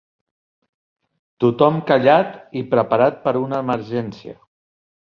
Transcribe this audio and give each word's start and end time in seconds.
Tothom 1.45 1.77
callat 1.91 2.35
i 2.63 2.67
preparat 2.73 3.25
per 3.29 3.39
una 3.47 3.63
emergència. 3.67 4.41